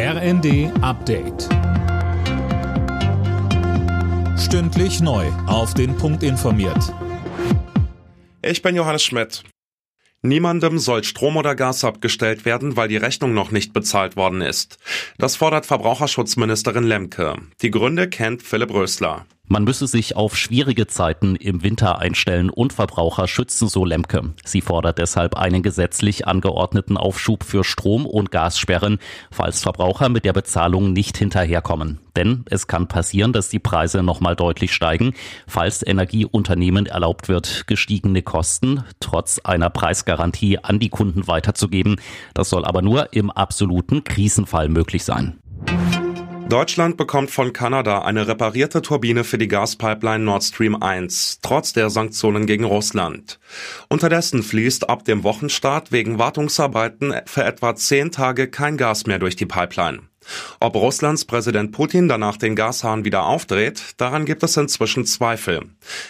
RND 0.00 0.70
Update. 0.80 1.48
Stündlich 4.38 5.00
neu. 5.00 5.26
Auf 5.48 5.74
den 5.74 5.96
Punkt 5.96 6.22
informiert. 6.22 6.94
Ich 8.40 8.62
bin 8.62 8.76
Johannes 8.76 9.02
Schmidt. 9.02 9.42
Niemandem 10.22 10.78
soll 10.78 11.02
Strom 11.02 11.36
oder 11.36 11.56
Gas 11.56 11.82
abgestellt 11.82 12.44
werden, 12.44 12.76
weil 12.76 12.86
die 12.86 12.96
Rechnung 12.96 13.34
noch 13.34 13.50
nicht 13.50 13.72
bezahlt 13.72 14.14
worden 14.14 14.40
ist. 14.40 14.78
Das 15.18 15.34
fordert 15.34 15.66
Verbraucherschutzministerin 15.66 16.84
Lemke. 16.84 17.34
Die 17.60 17.72
Gründe 17.72 18.08
kennt 18.08 18.44
Philipp 18.44 18.72
Rösler. 18.72 19.26
Man 19.50 19.64
müsse 19.64 19.86
sich 19.86 20.14
auf 20.14 20.36
schwierige 20.36 20.86
Zeiten 20.86 21.34
im 21.34 21.62
Winter 21.62 21.98
einstellen 21.98 22.50
und 22.50 22.74
Verbraucher 22.74 23.26
schützen, 23.26 23.66
so 23.66 23.86
Lemke. 23.86 24.34
Sie 24.44 24.60
fordert 24.60 24.98
deshalb 24.98 25.38
einen 25.38 25.62
gesetzlich 25.62 26.26
angeordneten 26.26 26.98
Aufschub 26.98 27.44
für 27.44 27.64
Strom- 27.64 28.04
und 28.04 28.30
Gassperren, 28.30 28.98
falls 29.30 29.62
Verbraucher 29.62 30.10
mit 30.10 30.26
der 30.26 30.34
Bezahlung 30.34 30.92
nicht 30.92 31.16
hinterherkommen. 31.16 31.98
Denn 32.14 32.44
es 32.50 32.66
kann 32.66 32.88
passieren, 32.88 33.32
dass 33.32 33.48
die 33.48 33.58
Preise 33.58 34.02
nochmal 34.02 34.36
deutlich 34.36 34.74
steigen, 34.74 35.14
falls 35.46 35.86
Energieunternehmen 35.86 36.84
erlaubt 36.84 37.28
wird, 37.28 37.66
gestiegene 37.66 38.20
Kosten 38.20 38.84
trotz 39.00 39.38
einer 39.38 39.70
Preisgarantie 39.70 40.58
an 40.58 40.78
die 40.78 40.90
Kunden 40.90 41.26
weiterzugeben. 41.26 41.96
Das 42.34 42.50
soll 42.50 42.66
aber 42.66 42.82
nur 42.82 43.14
im 43.14 43.30
absoluten 43.30 44.04
Krisenfall 44.04 44.68
möglich 44.68 45.04
sein. 45.04 45.38
Deutschland 46.48 46.96
bekommt 46.96 47.30
von 47.30 47.52
Kanada 47.52 48.02
eine 48.02 48.26
reparierte 48.26 48.80
Turbine 48.80 49.22
für 49.22 49.36
die 49.36 49.48
Gaspipeline 49.48 50.24
Nord 50.24 50.42
Stream 50.42 50.82
1, 50.82 51.40
trotz 51.42 51.74
der 51.74 51.90
Sanktionen 51.90 52.46
gegen 52.46 52.64
Russland. 52.64 53.38
Unterdessen 53.90 54.42
fließt 54.42 54.88
ab 54.88 55.04
dem 55.04 55.24
Wochenstart 55.24 55.92
wegen 55.92 56.18
Wartungsarbeiten 56.18 57.14
für 57.26 57.44
etwa 57.44 57.76
zehn 57.76 58.10
Tage 58.12 58.48
kein 58.48 58.78
Gas 58.78 59.04
mehr 59.06 59.18
durch 59.18 59.36
die 59.36 59.44
Pipeline. 59.44 60.00
Ob 60.58 60.74
Russlands 60.74 61.26
Präsident 61.26 61.72
Putin 61.72 62.08
danach 62.08 62.38
den 62.38 62.56
Gashahn 62.56 63.04
wieder 63.04 63.26
aufdreht, 63.26 63.82
daran 63.98 64.24
gibt 64.24 64.42
es 64.42 64.56
inzwischen 64.56 65.04
Zweifel. 65.04 65.60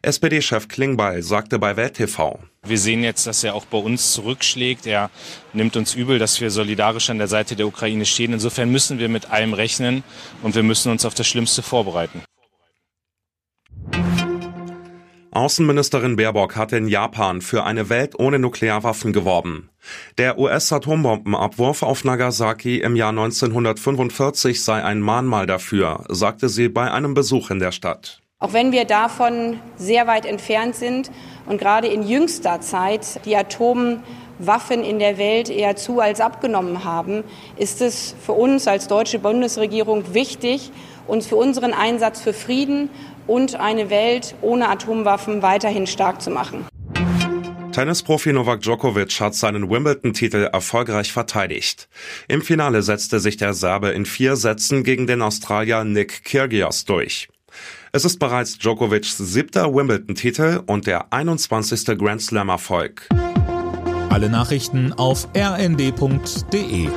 SPD-Chef 0.00 0.66
Klingbeil 0.66 1.22
sagte 1.22 1.58
bei 1.58 1.76
Welt 1.76 1.94
TV. 1.94 2.40
Wir 2.64 2.78
sehen 2.78 3.02
jetzt, 3.02 3.26
dass 3.26 3.42
er 3.42 3.56
auch 3.56 3.64
bei 3.64 3.78
uns 3.78 4.12
zurückschlägt. 4.12 4.86
Er 4.86 5.10
nimmt 5.52 5.76
uns 5.76 5.96
übel, 5.96 6.20
dass 6.20 6.40
wir 6.40 6.48
solidarisch 6.48 7.10
an 7.10 7.18
der 7.18 7.26
Seite 7.26 7.56
der 7.56 7.66
Ukraine 7.66 8.06
stehen. 8.06 8.32
Insofern 8.32 8.70
müssen 8.70 9.00
wir 9.00 9.08
mit 9.08 9.32
allem 9.32 9.52
rechnen 9.52 10.04
und 10.44 10.54
wir 10.54 10.62
müssen 10.62 10.92
uns 10.92 11.04
auf 11.04 11.14
das 11.14 11.26
Schlimmste 11.26 11.62
vorbereiten. 11.62 12.22
Außenministerin 15.32 16.14
Baerbock 16.14 16.54
hat 16.54 16.72
in 16.72 16.86
Japan 16.86 17.40
für 17.40 17.64
eine 17.64 17.88
Welt 17.88 18.16
ohne 18.16 18.38
Nuklearwaffen 18.38 19.12
geworben. 19.12 19.70
Der 20.18 20.38
US-Atombombenabwurf 20.38 21.82
auf 21.82 22.04
Nagasaki 22.04 22.78
im 22.78 22.94
Jahr 22.94 23.08
1945 23.08 24.62
sei 24.62 24.84
ein 24.84 25.00
Mahnmal 25.00 25.46
dafür, 25.46 26.04
sagte 26.10 26.48
sie 26.48 26.68
bei 26.68 26.92
einem 26.92 27.14
Besuch 27.14 27.50
in 27.50 27.58
der 27.58 27.72
Stadt. 27.72 28.20
Auch 28.38 28.52
wenn 28.52 28.72
wir 28.72 28.84
davon 28.84 29.58
sehr 29.76 30.06
weit 30.06 30.26
entfernt 30.26 30.76
sind 30.76 31.10
und 31.46 31.58
gerade 31.58 31.86
in 31.86 32.06
jüngster 32.06 32.60
Zeit 32.60 33.24
die 33.24 33.36
Atomwaffen 33.36 34.84
in 34.84 34.98
der 34.98 35.18
Welt 35.18 35.50
eher 35.50 35.76
zu 35.76 36.00
als 36.00 36.20
abgenommen 36.20 36.84
haben, 36.84 37.24
ist 37.56 37.80
es 37.80 38.14
für 38.24 38.32
uns 38.32 38.66
als 38.68 38.88
deutsche 38.88 39.18
Bundesregierung 39.18 40.14
wichtig, 40.14 40.70
uns 41.06 41.26
für 41.26 41.36
unseren 41.36 41.72
Einsatz 41.72 42.20
für 42.20 42.32
Frieden 42.32 42.90
und 43.26 43.56
eine 43.56 43.90
Welt 43.90 44.34
ohne 44.42 44.68
Atomwaffen 44.68 45.42
weiterhin 45.42 45.86
stark 45.86 46.22
zu 46.22 46.30
machen. 46.30 46.66
Tennisprofi 47.72 48.34
Novak 48.34 48.60
Djokovic 48.60 49.18
hat 49.20 49.34
seinen 49.34 49.70
Wimbledon-Titel 49.70 50.50
erfolgreich 50.52 51.10
verteidigt. 51.10 51.88
Im 52.28 52.42
Finale 52.42 52.82
setzte 52.82 53.18
sich 53.18 53.38
der 53.38 53.54
Serbe 53.54 53.88
in 53.90 54.04
vier 54.04 54.36
Sätzen 54.36 54.84
gegen 54.84 55.06
den 55.06 55.22
Australier 55.22 55.82
Nick 55.82 56.22
Kyrgios 56.24 56.84
durch. 56.84 57.28
Es 57.94 58.06
ist 58.06 58.18
bereits 58.18 58.56
Djokovics 58.56 59.18
siebter 59.18 59.74
Wimbledon-Titel 59.74 60.62
und 60.66 60.86
der 60.86 61.12
21. 61.12 61.98
Grand 61.98 62.22
Slam-Erfolg. 62.22 63.06
Alle 64.08 64.30
Nachrichten 64.30 64.94
auf 64.94 65.28
rnd.de 65.36 66.88